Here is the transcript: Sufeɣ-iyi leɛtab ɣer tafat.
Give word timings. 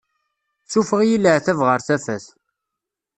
Sufeɣ-iyi 0.71 1.17
leɛtab 1.19 1.59
ɣer 1.67 1.79
tafat. 1.87 2.25